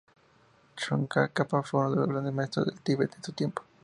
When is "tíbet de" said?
2.81-3.23